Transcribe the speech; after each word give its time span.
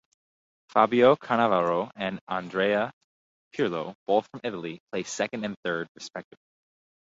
Fabio 0.69 1.15
Cannavaro 1.15 1.91
and 1.95 2.19
Andrea 2.27 2.91
Pirlo, 3.55 3.93
both 4.07 4.27
from 4.31 4.41
Italy, 4.43 4.79
placed 4.91 5.13
second 5.13 5.43
and 5.45 5.55
third 5.63 5.87
respectively. 5.93 6.39